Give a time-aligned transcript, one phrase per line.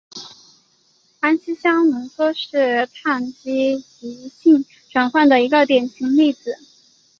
[1.19, 2.57] 安息香缩合是
[2.87, 6.57] 羰基极性转换的一个典型例子。